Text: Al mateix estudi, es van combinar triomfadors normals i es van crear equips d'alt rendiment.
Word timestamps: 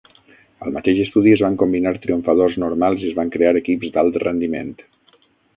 Al 0.67 0.71
mateix 0.77 1.01
estudi, 1.03 1.33
es 1.35 1.43
van 1.47 1.57
combinar 1.63 1.93
triomfadors 2.07 2.57
normals 2.65 3.05
i 3.05 3.07
es 3.13 3.21
van 3.21 3.33
crear 3.37 3.55
equips 3.63 3.95
d'alt 3.99 4.19
rendiment. 4.29 4.77